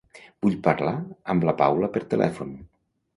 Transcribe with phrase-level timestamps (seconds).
[0.45, 0.93] Vull parlar
[1.33, 2.55] amb la Paula per telèfon.